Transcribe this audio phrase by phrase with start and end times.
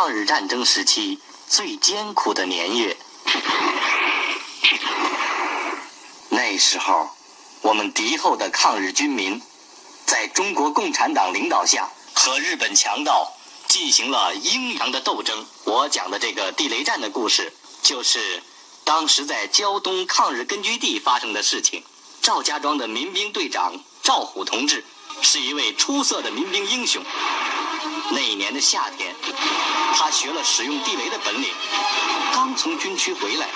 [0.00, 1.18] 抗日战争时期
[1.48, 2.96] 最艰苦的年月。
[6.28, 7.10] 那时候，
[7.62, 9.42] 我们敌后的抗日军民，
[10.06, 13.32] 在中国共产党领导下，和日本强盗
[13.66, 15.44] 进行了英勇的斗争。
[15.64, 18.40] 我讲的这个地雷战的故事，就是
[18.84, 21.82] 当时在胶东抗日根据地发生的事情。
[22.22, 24.84] 赵家庄的民兵队长赵虎同志，
[25.22, 27.02] 是一位出色的民兵英雄。
[28.10, 29.14] 那一年的夏天，
[29.94, 31.48] 他学了使用地雷的本领，
[32.34, 33.48] 刚从军区回来，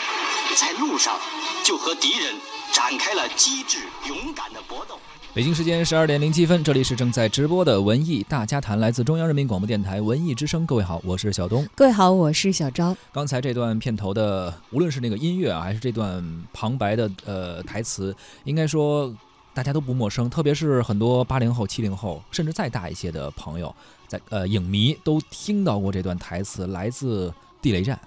[0.57, 1.19] 在路上
[1.65, 2.35] 就和敌人
[2.73, 4.99] 展开了机智勇敢的搏斗。
[5.35, 10.67] 北京时间十二点零七分，这里是正在直播的文艺大家谈，来自中央人民广播电台文艺之声。
[10.67, 11.67] 各位好，我是小东。
[11.75, 12.95] 各位好，我是小昭。
[13.11, 16.23] 刚才这段片头的，无论是那个音乐啊，还是这段
[16.53, 19.11] 旁白的呃台词，应该说
[19.55, 23.75] 大家都不陌生，特别是很多八零后、七零后，甚至再大一些的朋友，
[24.13, 27.31] 在呃影迷都听到过这段台词，来自
[27.63, 27.99] 《地雷战》。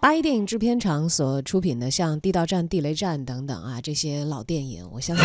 [0.00, 5.24] 八一电影制片厂所出品的像《地道战》《地雷战》等等啊，这些老电影，我相信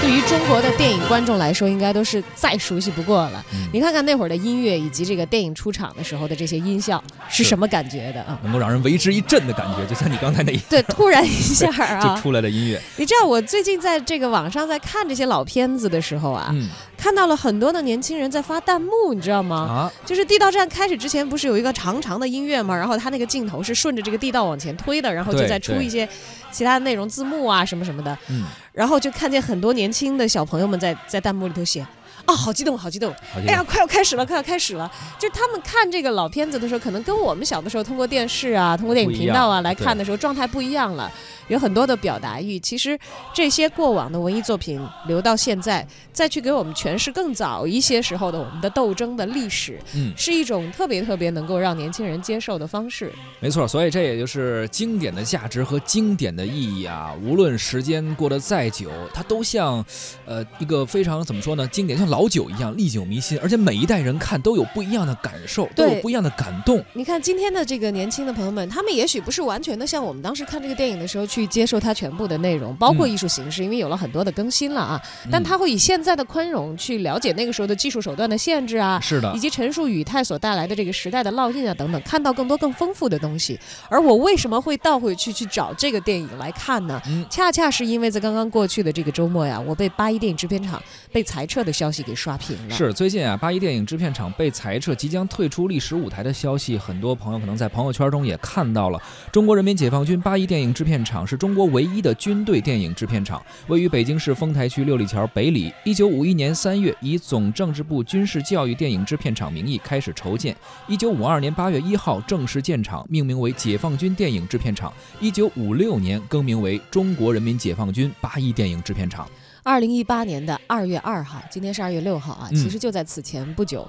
[0.00, 3.44] 对于中国的电影观众来说，应该都是再熟悉不过了。
[3.72, 8.40] 你看看那会儿的音乐，以及这个电影出场的时候的这些音效，是什么感觉的啊？
[8.42, 12.80] 能够让人为之一振的感觉，就像你刚才那一对， 突然一下啊，就出来的音乐。
[12.96, 16.54] 你知道我最近在这个网上在看这些老片子的时候啊，
[16.96, 19.56] 看到了很多的年轻人在发弹幕，你知道吗？
[19.56, 22.74] 啊，就是《地道战》开始之前不是有一个长长的音乐吗？
[22.74, 24.18] 然后他那个镜头是顺着这个。
[24.24, 26.08] 地道往前推的，然后就再出一些
[26.50, 31.86] 其他的内容字幕啊什么什么的，嗯，然后就看见很多年轻的小朋友们在在弹幕里头写。
[32.26, 33.14] 啊，好激动，好激动！
[33.36, 34.90] 哎呀，快要开始了，快要开始了！
[35.18, 41.12] 就是他们看这个老片子的时候，可能跟我们小的时候通过电视啊、通过电影频道啊来看的时候，状态不一样了，
[41.48, 42.58] 有很多的表达欲。
[42.58, 42.98] 其实
[43.34, 53.12] 这些过往的文艺作品留到现在，再去给我们诠释更早一些时候的我们的斗争的历史，嗯，是一种特别特别能够让年轻人接受的方式。
[53.38, 57.12] 没错，所以这也就是经典的价值和经典的意义啊！
[57.22, 59.84] 无论时间过得再久，它都像，
[60.24, 61.68] 呃，一个非常怎么说呢？
[61.68, 62.08] 经典像。
[62.14, 66.80] 老酒一样历久弥新，而且每一代人看都有不一样的感受，都有不一样的感动。
[66.92, 75.02] 你看今天的这个年轻的朋友们，他们也许不是完全的像我们当时看这个电影的时候去接受它全部的内容，包括艺术形式，因为有了很多的更新了啊。
[75.28, 83.58] 但他会以现在的宽容去了解那个时候的技术手段的限制啊，是的，以及陈述语态所带来的这个时代的烙印啊等等，看到更多更丰富的东西。
[83.88, 87.02] 而我为什么会倒回去去找这个电影来看呢？
[87.28, 92.03] 恰恰是因为在刚刚过去的这个周末呀，我被八一电影制片厂被裁撤的消息。
[92.04, 92.74] 给刷屏了。
[92.74, 99.02] 是最近啊，八一电影制片厂被裁撤，即将退出历史舞台的消息，很多朋友可能在朋友圈中也看到了。
[99.32, 105.72] 中国人民解放军八一电影制片厂是中国唯一的军队电影制片厂，位于北京市丰台区六里桥北里。
[105.84, 110.56] 一九五一年三月，以总政治部军事教育电影制片厂名义开始筹建。
[110.86, 114.92] 一九五二年八月一号正式建厂，命名为解放军电影制片厂。
[115.20, 119.28] 一九五六年更名为中国人民解放军八一电影制片厂。
[119.64, 123.88] 二零一八年的二月二号，今天是二月六号啊，其实就在此前不久，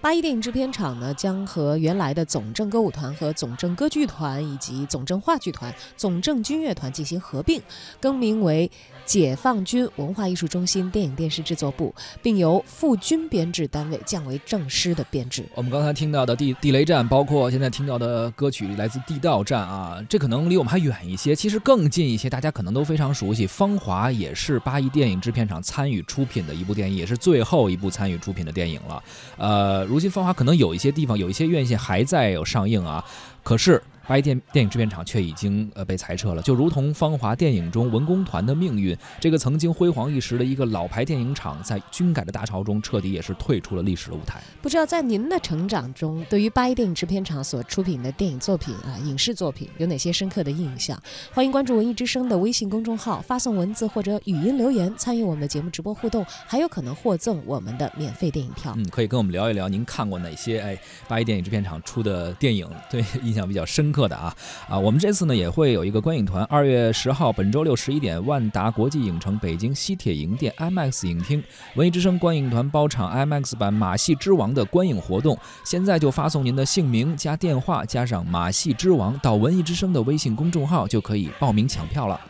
[0.00, 7.60] 八一电影制片厂呢将和原来的总政歌舞团和总政歌剧团以及总政话剧团、总政军乐团进行合并，
[8.00, 8.70] 更名为
[9.04, 15.44] 解放军文化艺术中心电影电视制作部，并由副军编制单位降为正师的编制。
[15.56, 25.15] 我们刚才听到的地地雷战，包括现在听到的歌曲来自地道战啊，这可能离我们还远一些，其实更近一些，大家可能都非常熟悉，《芳华》也是八一电影。
[25.20, 29.02] 制片厂参与出品的一部电影，也是最后一部参与出品的电影了。
[29.36, 33.04] 呃，如今《芳华》可能有一些地方，有一些院线还在有上映啊，
[33.42, 33.82] 可是。
[34.06, 44.40] 八一电电影制片厂却已经呃被裁撤了，就如同《芳华》电影中文工团的命运，这个曾经辉煌一时的一个老牌电影厂，在军改的大潮中彻底也是退出了历史的舞台。
[44.62, 51.00] 不知道在您的成长中，对于八一电影制片厂所出品的电影作品啊，影视作品有哪些深刻的印象？
[51.32, 58.72] 欢迎关注文艺之声的微信公众号，发送文字或者语音留言，参与我们的节目直播互动，还有可能获赠我们的免费电影票。
[58.76, 63.95] 嗯，可以跟我们聊一聊您看过哪些哎八一电影制片厂出的电影，对印象比较深刻。
[63.96, 64.34] 刻的啊
[64.68, 71.42] 啊，我们这次呢也会有一个观影团，二月十号本周六十一点，万达国际影城北京西铁营店 IMAX 影厅，
[71.76, 75.38] 文艺之声观影团包场 IMAX 版《马戏之王》的观影活动。
[75.64, 82.20] 现在就发送您的姓名加电话加上《马戏之王》到文艺之声的微信公众号，就可以报名抢票了。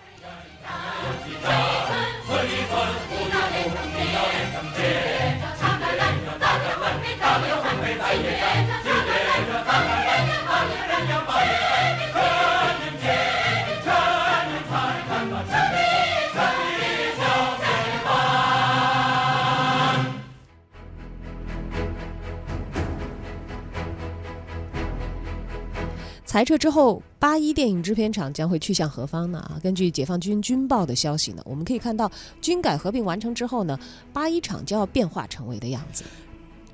[26.36, 29.38] 裁撤之后，八一电影制片厂将会去向何方呢？
[29.38, 32.12] 啊，根据解放军军报的消息呢，我们可以看到，
[32.42, 33.80] 军改合并完成之后呢，
[34.12, 36.04] 八一厂将要变化成为的样子。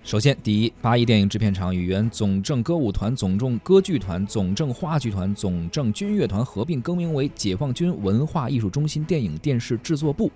[0.02, 10.28] 首先，第一，八一电影制片厂与原总政歌舞团、总政歌剧团、总政话剧团、总政军乐团合并，更名为解放军文化艺术中心电影电视制作部。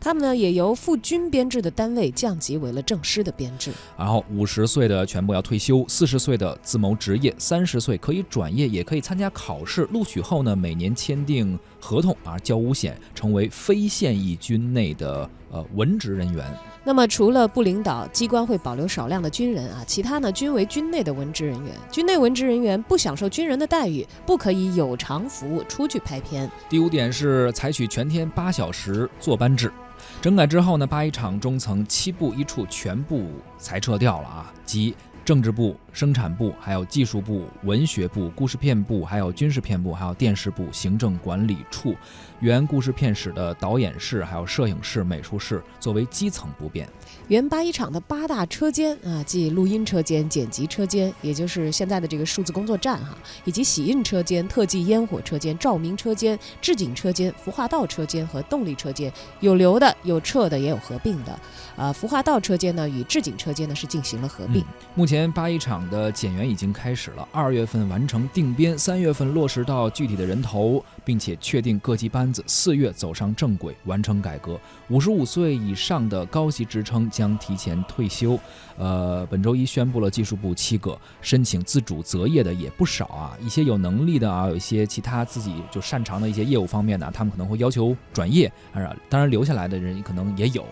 [0.00, 3.72] 他们呢，也由副军编制的单位降级为了正师的编制。
[3.96, 9.88] 然后，五十岁的全部要退休，四十岁的自谋职业，三十岁可以转业，也可以参加考试。
[9.92, 16.44] 录取后呢，每年签订合同啊，交五险，成为非现役军内的呃文职人员。
[16.82, 21.72] 那么，除了部领导机关会保留少量的军人啊，其他呢均为军内的文职人员。
[21.90, 26.50] 军内文职人员不享受军人的待遇，不可以有偿服务出去拍片。
[26.68, 29.72] 第五点是采取全天八小时坐班制。
[30.20, 34.94] 整改之后呢，八一厂中层七部一处全部裁撤掉了啊，即。
[35.24, 41.94] 政治部、生产部、还有技术部、文学部、故事片部、还有军事片部、还有电视部、行政管理处，
[42.40, 46.88] 原故事片室的导演室、还有摄影室、美术室作为基层不变。
[47.28, 61.38] 原八一厂的八大车间啊，即录音车间、剪辑车间，也就是现在的这个数字工作站哈，以及洗印车间、特技烟火车间、照明车间、置景车间、服化道车间和动力车间，有留的、有撤的，也有合并的。
[61.76, 64.64] 呃，服化道车间呢与置景车间呢是进行了合并。
[64.96, 74.58] 目前八一厂的减员已经开始了，二月份完成定编，三月份落实到具体的人头，并且确定各级班子，四月走上正轨，完成改革。
[74.88, 78.38] 五十五岁以上的高级职称将提前退休。
[78.76, 88.52] 呃，本周一宣布了技术部七个申请自主择业的也不少啊，一些有能力的啊，有一些其他自己就擅长的一些业务方面呢，他们可能会要求转业，
[89.08, 90.66] 当然留下来的人可能也有。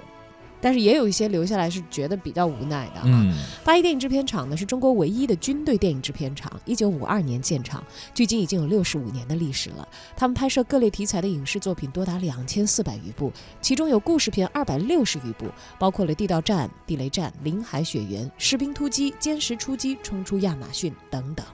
[0.62, 3.34] 但是也有一些留下来是觉得比较无奈的啊。
[3.64, 7.82] 八一电影制片厂呢是中国唯一的军队电影制片厂，一九五二年建厂，
[8.14, 9.86] 距今已经有六十五年的历史了。
[10.16, 15.46] 他们拍摄各类题材的影视作品多达两千四百余部，其中有故事片二百六十余部，
[15.78, 21.44] 包括了《地道战》《地雷战》《林海雪原》《士兵突击》《歼十出击》《冲出亚马逊》等等。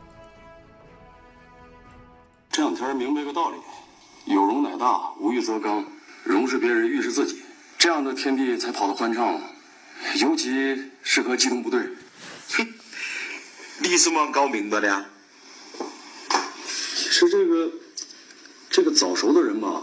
[2.51, 3.57] 这两天明白个道理：
[4.33, 5.85] 有容乃大，无欲则刚。
[6.25, 7.41] 容是别人，欲是自己。
[7.79, 9.41] 这样的天地才跑得欢畅，
[10.21, 11.81] 尤其适合机动部队。
[12.51, 12.75] 哼，
[13.79, 15.07] 你怎么搞明白的呀？
[17.11, 17.71] 是这个，
[18.69, 19.83] 这个早熟的人吧，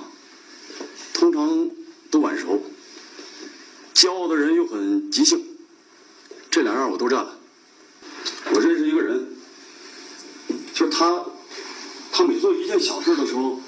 [1.13, 1.69] 通常
[2.11, 2.61] 都晚熟；
[3.93, 5.41] 骄傲的人又很急性，
[6.51, 7.39] 这两样我都占了。
[8.51, 9.25] 我认识一个人，
[10.73, 11.25] 就是他，
[12.11, 13.61] 他每做一件小事的时候，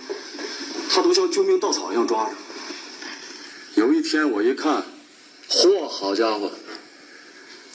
[0.89, 2.35] 他都像救命稻草一样抓着。
[3.77, 4.83] 有一天我一看，
[5.47, 6.51] 嚯，好家伙，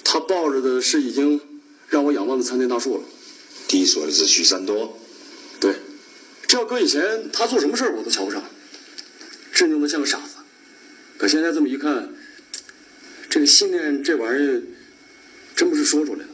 [0.02, 1.40] 他抱着的是已经
[1.88, 3.04] 让我仰望的参天大树了。
[3.70, 4.99] 你说的是许三多？
[5.60, 5.76] 对，
[6.49, 8.43] 这要搁以前，他做什么事我都瞧不上，
[9.52, 10.38] 镇定的像个傻子。
[11.18, 12.12] 可现在这么一看，
[13.30, 14.61] 这个信念这玩意儿，
[15.54, 16.28] 真不是说出来的，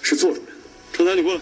[0.00, 0.52] 是做出来的。
[0.92, 1.40] 程南，你过来。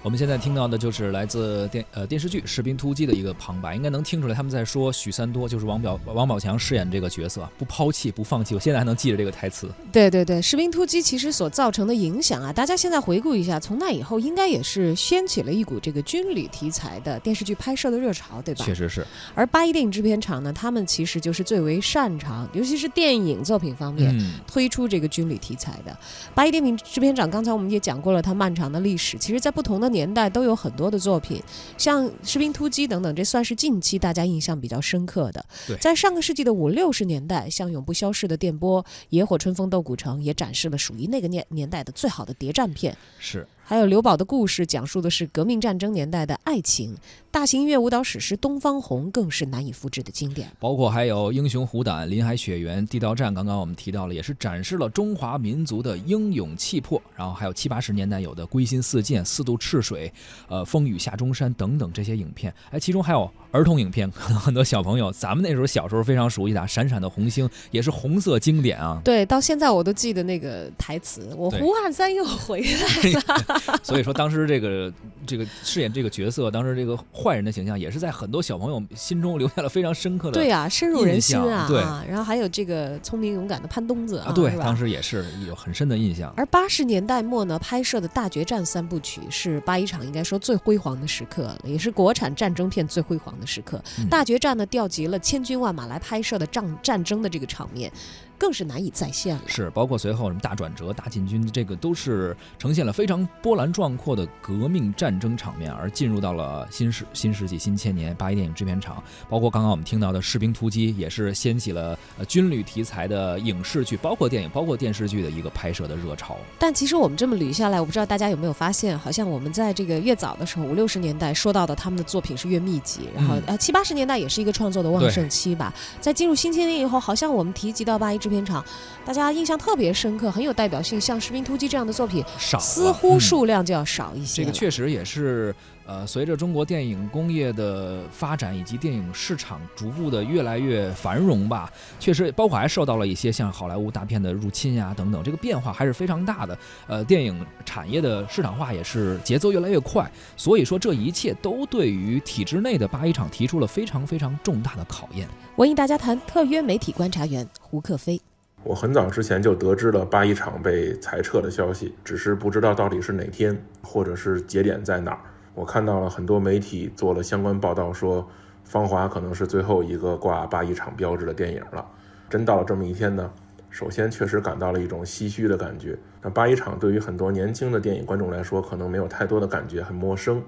[0.00, 8.54] 我们现在听到的就是来自电呃电视剧《士兵突击》的一个旁白，应该能听出来他们在说许三多，就是王表王宝强饰演这个角色，不抛弃不放弃。
[8.54, 9.68] 我现在还能记着这个台词。
[9.90, 18.64] 对对对，《士兵突击》其实所造成的影响啊，大家现在回顾一下，从那以后应该也是掀起了一股这个军旅题材的电视剧拍摄的热潮，对吧？
[18.64, 19.04] 确实是。
[19.34, 25.96] 而八一电影制片厂呢，他们其实就是最为擅长，尤其是电影作品方面推出这个军旅题材的。
[26.36, 30.68] 八一电影制片厂，刚才我们也讲过了，它漫长的历史，其实在不同的年代都有很。
[30.68, 31.42] 很多的作品，
[31.78, 35.42] 像《士兵突击》等等，这算是近期大家印象比较深刻的。
[35.80, 42.94] 在上个世纪的五六十年代，像《永不消逝的电波》《野火春风斗古城》也展示了属于那个年年代的最好的谍战片。
[43.18, 43.48] 是。
[43.68, 46.96] 还有刘宝的故事，讲述的是革命战争年代的爱情。
[47.30, 50.50] 大型音乐舞蹈史诗《东方红》更是难以复制的经典。
[50.58, 57.00] 包括还有《英雄虎胆》《林海雪原》《地道战》，刚刚我们提到了，也是展示了中华民族的英勇气魄。
[57.14, 60.08] 然后还有七八十年代有的《归心似箭》《四渡赤水》
[60.48, 62.50] 呃《风雨下中山》等等这些影片。
[62.70, 68.98] 哎，其中还有儿童影片，可能很多小朋友咱们那时候小时候非常熟悉的《闪闪的红星》，也是红色经典啊。
[69.04, 74.92] 对，到现在我都记得那个台词：“我胡汉三又回来了。” 所以说，当时这个
[75.26, 81.66] 这个饰演这个角色，当时这个坏人的形象，也是在很多小朋友心中留下了非常深刻的对呀，深入人心啊。
[81.68, 86.32] 对，然后还有这个聪明勇敢的潘冬子啊，对，当时也是有很深的印象。
[86.36, 93.82] 而八十年代末呢，拍摄的大决战三部曲是八一厂应该说最辉煌的时刻，也是国产战争片最辉煌的时刻。
[94.10, 97.92] 大决战呢，调集了千军万马来拍摄的战战争的这个场面。
[98.38, 99.42] 更是难以再现了。
[99.46, 109.02] 是，包括随后什么大转折、大进军，这个都是呈现了非常波澜壮阔的革命战争场面，而进入到了新世新世纪新千年八一电影制片厂。
[109.28, 116.36] 包括刚刚我们听到的《士兵突击》，也是掀起了呃军旅题材的影视剧，包括电影、包括电视剧的一个拍摄的热潮。
[116.58, 125.74] 但其实我们这么捋下来，我不知道大家有没有发现，好像我们在这个越早的时候，五六十年代说到的他们的作品是越密集，然后呃七八十年代也是一个创作的旺盛期吧。
[126.00, 128.62] 在进入新千年以后，好像我们提及到八一制片厂，
[129.04, 134.42] 大家印象特别深刻，很有代表性，像《士兵突击》这样的作品，少似乎数量就要少一些。
[134.42, 135.54] 这个确实也是。
[135.88, 146.58] 呃，随着中国电影工业的发展以及电影市场逐步的越来越繁荣吧，确实包括还受到了一些像好莱坞大片的入侵呀等等，这个变化还是非常大的。
[146.86, 155.26] 呃，电影产业的市场化也是节奏越来越快，所以说这一切都对于体制内的八一厂提出了非常非常重大的考验。
[155.56, 158.20] 文艺大家谈特约媒体观察员胡克飞，
[158.62, 165.20] 我很早之前就得知了八一厂被裁撤的消息，只是不知道到底是哪天，或者是节点在哪儿。
[165.58, 168.22] 我看到了很多媒体做了相关报道，说
[168.62, 171.84] 《芳华》可能是最后一个挂八一厂标志的电影了。
[172.30, 173.28] 真到了这么一天呢？
[173.68, 175.98] 首先确实感到了一种唏嘘的感觉。
[176.22, 180.40] 那八一厂对于很多年轻的电影观众来说，可能没有太多的感觉，很陌生。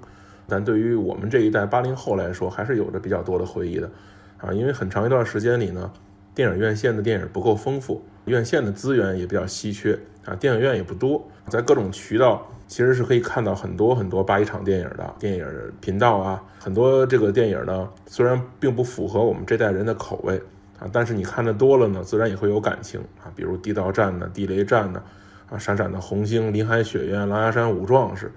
[0.47, 3.91] 但对于我们这一代八零后来说，还是有着比较多的回忆的。
[4.37, 5.91] 啊，因为很长一段时间里呢，
[6.33, 12.45] 电影院线的电影不够丰富，院线的资源也比较稀缺啊，电影院也不多，在各种渠道。
[12.67, 15.45] 其实是可以看到很多很多八一厂电影的电影
[15.81, 20.41] 频道啊，很多这个电影呢，虽然并不符合我们这代人的口味
[20.79, 23.27] 啊，但是你看的多了呢，自然也会有感情啊。
[23.35, 25.03] 比如《地道战》呢，《地雷战》呢，
[25.49, 28.31] 啊，《闪闪的红星》《林海雪原》《狼牙山五壮士》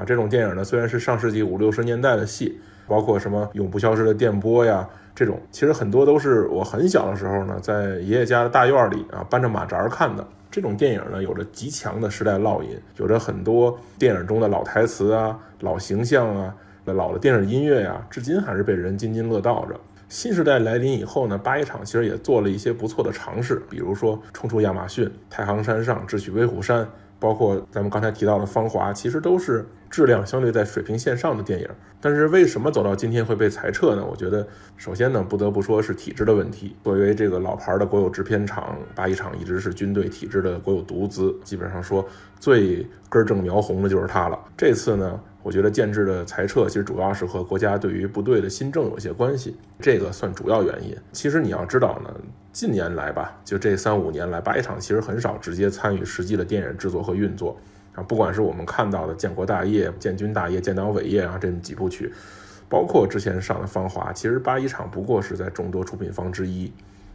[0.00, 10.26] 啊，这种电影呢，虽然是上世纪五六十年代的戏，包括什么《永不消失的电波》呀，这种其实很多都是我很小的时候呢，在爷爷家的大院里啊，搬着马扎看的。
[10.50, 16.54] 这种电影呢，有着极强的时代烙印，有着很多电影中的老台词啊、老形象啊、
[16.86, 19.78] 老的电影音乐呀，至今还是被人津津乐道着。
[20.08, 26.84] 新时代来临以后呢，八一厂其实也做了一些不错的尝试，比如说《冲出亚马逊》《太行山上》《智取威虎山》。
[27.20, 31.68] 包括咱们刚才提到的《芳华》，其实都是质量相对在水平线上的电影。
[32.00, 34.02] 但是为什么走到今天会被裁撤呢？
[34.04, 34.48] 我觉得，
[34.78, 36.74] 首先呢，不得不说是体制的问题。
[36.82, 42.02] 作为这个老牌的国有制片厂，八一厂一直是军队体制的国有独资，基本上说
[42.38, 44.38] 最根正苗红的就是它了。
[44.56, 45.20] 这次呢？
[45.42, 50.94] 我觉得建制的裁撤其实主要是和国家对于部队的新政有些关系，这个算主要原因。
[51.12, 52.14] 其实你要知道呢，
[52.52, 57.56] 近年来吧，就这三五年来，八一厂其实很少直接参与实际的电影制作和运作
[57.94, 58.02] 啊。
[58.02, 62.12] 不管是我们看到的《建国大业》《建军大业》《建党伟业》啊这几部曲，
[62.68, 66.70] 包括之前上的《芳华》，其实八一厂不过是在众多出品方之一。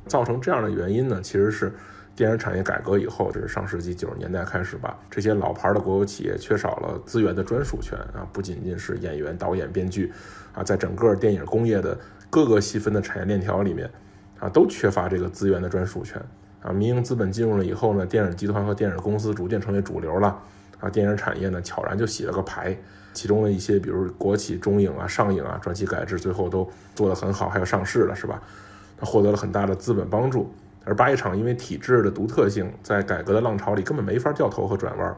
[0.07, 1.71] 造成这样的原因呢，其实是。
[2.15, 10.13] 电影产业改革以后，这是上世纪九十年代开始吧，这些老牌的国有企业缺少了资源的专属权啊，不仅仅是演员、导演、编剧
[10.53, 13.91] 啊，在整个电影工业的各个细分的产业链条里面
[14.39, 16.21] 啊，都缺乏这个资源的专属权
[16.61, 16.71] 啊。
[16.71, 20.39] 民营资本进入了以后呢，电影集团和电影公司逐渐成为主流了
[20.79, 22.77] 啊，电影产业呢悄然就洗了个牌，
[23.13, 28.41] 其中的一些比如国企中影啊、上影啊，转期改制最后都做得很好，还有上市了是吧？
[28.97, 30.49] 它获得了很大的资本帮助。
[30.85, 35.15] 而八一厂因为体制的独特性，在改革的浪潮里根本没法掉头和转弯，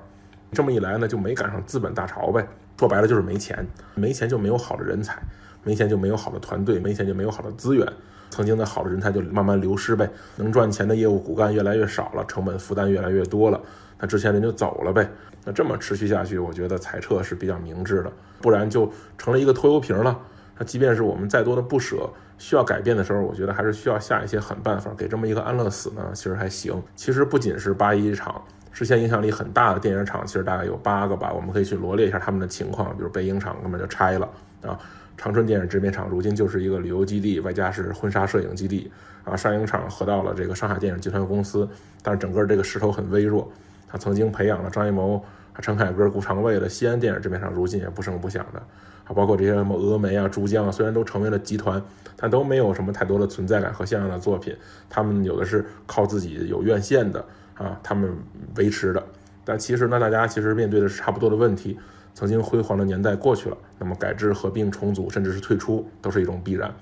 [0.53, 2.47] 这么一来呢，就没赶上资本大潮呗。
[2.79, 5.21] 说白了就是没钱，没钱就没有好的人才，
[5.63, 7.85] 没钱就没有好的团队，没钱就没有好的资源。
[8.29, 13.59] 曾经的好的人才就慢慢流失呗，能赚钱的业务骨干越来越少了，成本负担越来越多了，
[13.99, 15.09] 那之前人就走了呗。
[15.45, 20.19] 那这么持续下去，我觉得裁撤是比较明智的，不然就成了一个拖油瓶了。
[20.57, 22.09] 那即便是我们再多的不舍。
[22.39, 26.79] 需要改变的时候，我觉得还是需要下一些狠办法，给这么一个安乐死呢，其实还行。
[26.95, 28.39] 其实不仅是八一厂，
[28.71, 32.95] 之前影响力很大的电影厂，其实大概有八个吧，我们可以去罗列一下他们的情况。
[32.95, 34.29] 比如北影厂根本就拆了
[34.61, 34.77] 啊，
[35.17, 38.91] 长春电影制片厂如今就是一个旅游基地，外加是婚纱摄影基地
[39.23, 39.35] 啊。
[39.35, 41.67] 上影厂合到了这个上海电影集团公司，
[42.03, 43.51] 但是整个这个势头很微弱。
[43.87, 45.25] 他曾经培养了张艺谋、
[45.59, 48.61] 陈凯歌、顾长卫的西安电影制片厂，如今也不声不响的。
[49.07, 51.81] 啊，包括这些什么峨眉啊、珠江啊，虽然都成为了集团，
[52.15, 54.55] 但都没有什么太多的存在感和像样的作品。
[54.89, 57.23] 他们有的是靠自己有院线的
[57.55, 58.13] 啊，他们
[58.55, 59.03] 维持的。
[59.45, 61.79] 但其实呢，大家其实面对的是差不多的问题。
[62.13, 66.73] 曾经辉煌的年代过去了，那么改制、合并、重组，甚至是退出，都是一种必然。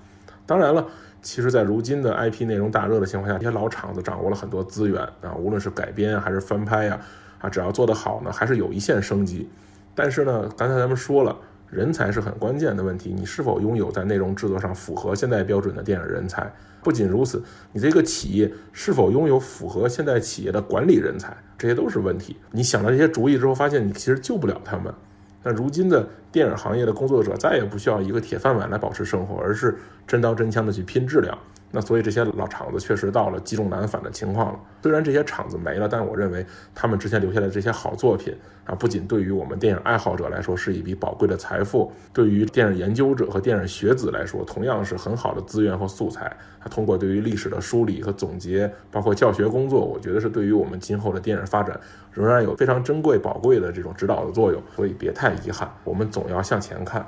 [0.45, 0.87] 当然了，
[1.21, 6.99] 其实，在如今的 IP 内容大热的情况下，这些老厂子掌握了很多资源啊，无论是改编还是翻拍呀，
[7.39, 9.49] 啊，只要做得好呢，还是有一线生机。
[9.93, 11.35] 但是呢，刚才咱们说了。
[11.69, 13.13] 人才是很关键的问题。
[13.15, 16.51] 你是否拥有在内容制作上符合现代标准的电影人才？
[16.83, 17.41] 不仅如此，
[17.73, 21.35] 你这个企业是否拥有符合现代企业的管理人才？
[21.57, 22.37] 这些都是问题。
[22.51, 24.93] 你想了这些主意之后，发现你其实救不了他们。
[25.41, 29.75] 那如今的电影行业的工作者再也不需要一个铁饭碗来保持生活，而是
[30.07, 31.37] 真刀真枪的去拼质量。
[31.75, 34.59] 那所以这些老厂子确实到了积重难返的情况了。
[34.81, 46.33] 虽然这些厂子没了，但我认为他们之前留下的这些好作品啊，不仅对于我们电影爱好者来说是一笔宝贵的财富，对于电影研究者和电影学子来说，同样是很好的资源和素材。
[46.61, 51.77] 它通过对于历史的梳理和总结，包括教学工作，我觉得是对于我们今后的电影发展
[52.13, 54.63] 仍然有非常珍贵、宝贵的这种指导的作用。
[54.77, 57.05] 所以别太遗憾，我们总要向前看。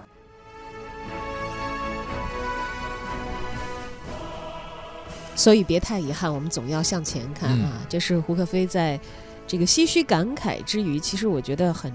[5.38, 7.79] 所以别太遗憾，我们总要向前看啊！
[7.88, 9.00] 这是胡可飞在
[9.46, 11.94] 这个唏嘘感慨之余，其实我觉得很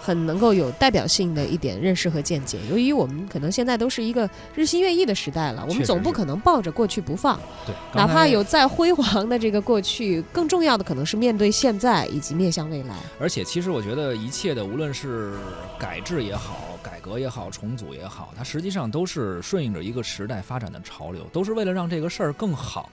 [0.00, 2.58] 很能够有代表性的一点认识和见解。
[2.70, 7.38] 由于我们可能现在都是一个日新月异的时代了，我们总不可能抱着过去不放。
[7.66, 12.96] 对，哪怕有再辉煌的这个过去，更重要的可能是面对现在以及面向未来。
[13.20, 15.34] 而且，其实我觉得一切的，无论是
[15.78, 16.73] 改制也好。
[16.84, 22.90] 改革也好，重组也好，它实际上都是顺应着一个时代发展的潮流，都是为了让这个事儿更好。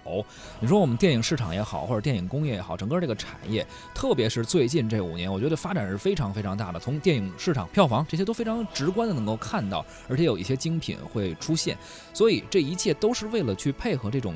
[0.61, 6.79] 你说我们电影市场也好，或者电影工业也好，整个这个产业，特别是最近这五年，我觉得发展是非常非常大的。
[6.79, 11.77] 从电影市场、票房这些都非常直观的能够看到，而且有一些精品会出现，
[12.13, 14.33] 所以这一切都是为了去配合这种。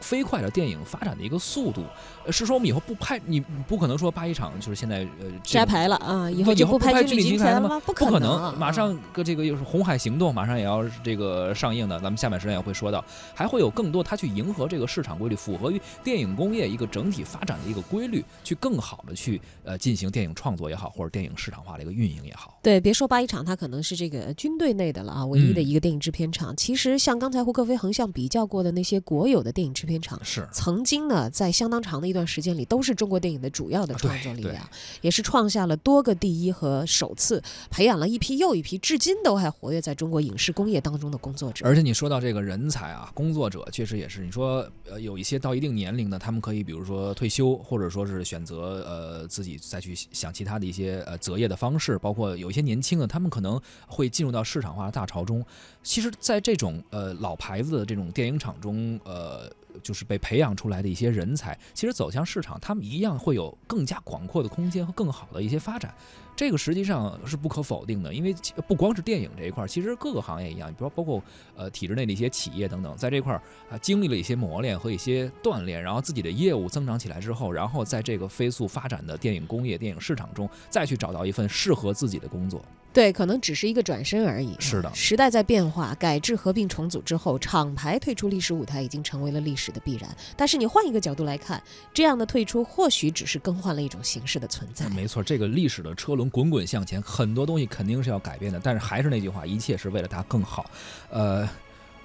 [0.00, 1.84] 飞快的电影发展的一个速度，
[2.30, 7.80] 是说我们以后不拍，你不可能说八一厂就是现在呃摘牌了啊，以后就不拍军旅题材了吗？
[7.84, 13.04] 不可能，马上个这个又是红海行动，马上也要这个上映的，咱们下面时间也会说到，
[13.34, 22.58] 还会有更多它去迎合这个市场规律，符合于电影工业一个整体发展的一个规律，去更好的去呃进行电影创作也好，或者电影市场化的一个运营也好。
[22.62, 26.54] 对，别说八一厂，它可能是这个军队内的了啊，唯一的一个电影制片厂。
[26.56, 30.46] 其实像刚才胡克飞横向比较过的那些国有的电影制片厂是。
[30.52, 34.68] 曾经呢，在相当长的一段时间里，都是中国电影的主要的创作力量，
[35.00, 41.64] 也是创下了多个第一和首次，培养了一批又一批，至今都还活跃在中国影视工业当中的工作者。
[41.64, 55.44] 而且你说到这个人才啊，工作者确实也是，你说呃，有一些到一定年龄的，他们可以比如说退休，或者说是选择呃自己再去想其他的一些呃择业的方式，包括有一些年轻的，他们可能会进入到市场化的大潮中。
[55.82, 59.50] 其实，在这种呃老牌子的这种电影厂中，呃。
[59.80, 65.94] 就是被培养出来的一些人才，其实走向市场，他们一样会有更加广阔的空间和更好的一些发展。
[66.40, 68.34] 这个实际上是不可否定的，因为
[68.66, 71.22] 不光是电影这一块，其实各个行业一样，比如包括
[71.54, 82.64] 呃体制内的一些企业等等，在这块儿啊经历了一些磨练和一些锻炼，然后自己的业务增长起来之后，然后在这个飞速发展的电影工业、电影市场中，再去找到一份适合自己的工作。
[82.92, 84.56] 对，可能只是一个转身而已。
[84.58, 90.10] 是的，时代在变化，改制、合并、重组之后，厂牌退出历史舞台已经成为了历史的必然。
[90.36, 91.62] 但是你换一个角度来看，
[91.94, 94.88] 这样的退出或许只是更换了一种形式的存在。
[94.88, 98.58] 没错，这个历史的车轮滚滚向前，很多东西肯定是要改变的。
[98.62, 100.70] 但是还是那句话，一切是为了它更好。
[101.10, 101.48] 呃，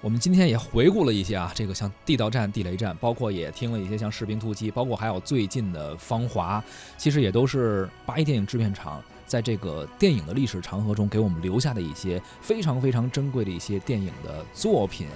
[0.02, 6.64] 我们今天也回顾了一些啊，这个像地道战、地雷战，包括也听了一些像士兵突击，包括还有最近的芳华，
[6.98, 9.02] 其实也都是八一电影制片厂。
[9.26, 15.08] 在这个电影的历史长河中，给我们留下的一些非常非常珍贵的一些电影的作品，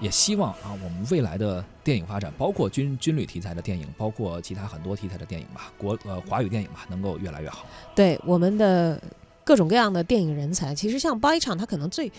[0.00, 7.66] 也希望啊，我们未来的电影发展，包括军军旅题材的电影，包括其他很多题材的电影吧，国呃华语电影吧，能够越来越好。
[7.94, 9.00] 对我们的
[9.44, 12.10] 各种各样的电影人才，其实像八一厂，他可能最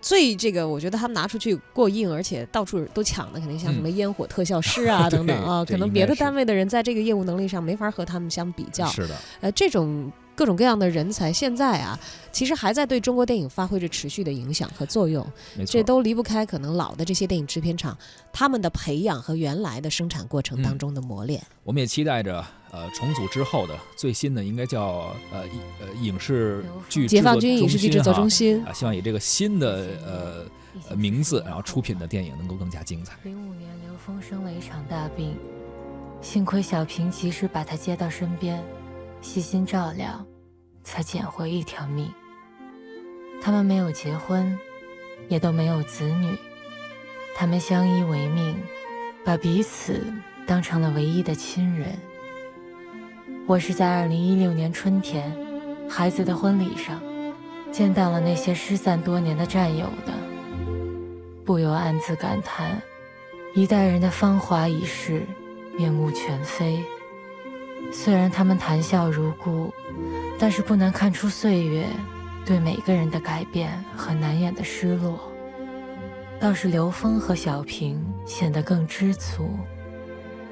[0.00, 8.86] 最这个，我觉得他们拿出去过硬，而且到处都抢的，肯定像什么烟火特效师啊 等等啊，可能别的单位的人在这个业务能力上没法和他们相比较。
[8.86, 10.10] 是的，呃，这种。
[10.34, 11.98] 各种各样的人才，现在啊，
[12.32, 15.24] 其实还在对中国电影发挥着持续的影响和作用。
[15.66, 17.96] 这都离不开可能老的这些电影制片厂
[18.32, 21.42] 他们的培养和原来的生产过程当中的磨练。
[21.62, 25.44] 我们也期待着，呃，重组之后的最新的应该叫呃
[25.80, 30.48] 呃影视剧解放军影视剧制作中心啊，希望以这个新的
[30.88, 33.16] 呃名字，然后出品的电影能够更加精彩。
[33.22, 35.36] 零五年，刘峰生了一场大病，
[36.20, 38.60] 幸亏小平及时把他接到身边。
[39.24, 40.22] 细心照料，
[40.84, 42.12] 才捡回一条命。
[43.40, 44.56] 他们没有结婚，
[45.28, 46.36] 也都没有子女，
[47.34, 48.54] 他们相依为命，
[49.24, 50.04] 把彼此
[50.46, 51.98] 当成了唯一的亲人。
[53.46, 55.34] 我是在二零一六年春天，
[55.88, 57.00] 孩子的婚礼上，
[57.72, 60.12] 见到了那些失散多年的战友的，
[61.46, 62.80] 不由暗自感叹：
[63.54, 65.26] 一代人的芳华已逝，
[65.78, 66.84] 面目全非。
[67.92, 69.72] 虽然他们谈笑如故，
[70.38, 71.86] 但是不难看出岁月
[72.44, 75.18] 对每个人的改变和难掩的失落，
[76.40, 79.56] 倒是刘峰和小平显得更知足，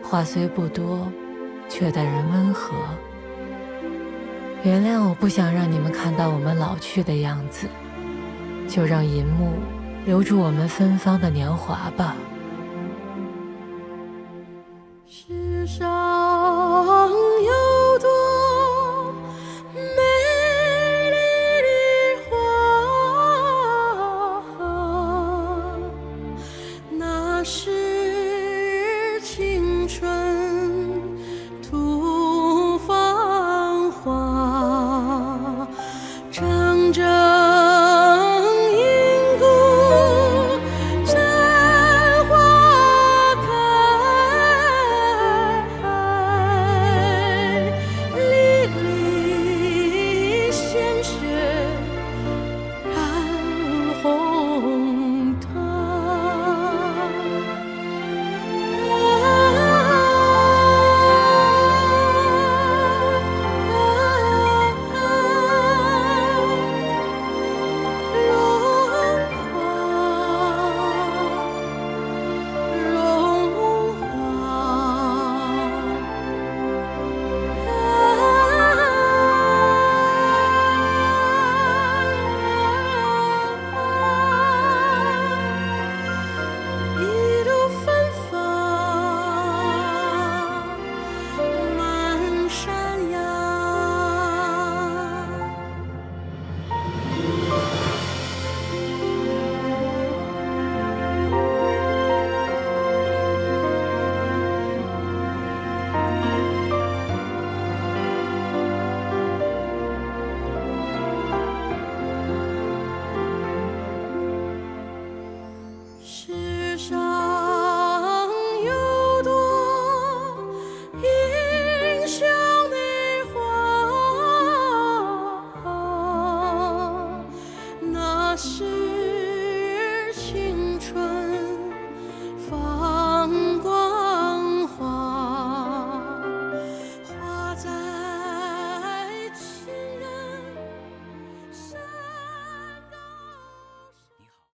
[0.03, 1.11] 话虽不多，
[1.68, 2.75] 却待人温和。
[4.62, 7.66] 原谅我不想让你们看到我们老去的样子，
[8.68, 9.55] 就让银幕
[10.07, 12.14] 留住我们芬芳的年华吧。